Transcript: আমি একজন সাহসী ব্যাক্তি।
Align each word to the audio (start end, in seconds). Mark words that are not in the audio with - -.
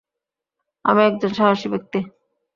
আমি 0.85 1.01
একজন 1.03 1.31
সাহসী 1.37 1.67
ব্যাক্তি। 1.71 1.99